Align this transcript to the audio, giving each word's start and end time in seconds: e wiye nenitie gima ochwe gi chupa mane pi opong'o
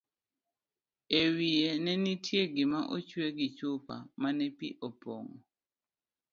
e 1.21 1.21
wiye 1.35 1.71
nenitie 1.83 2.43
gima 2.55 2.79
ochwe 2.95 3.27
gi 3.37 3.47
chupa 3.57 3.95
mane 4.21 4.47
pi 4.57 4.67
opong'o 4.87 5.37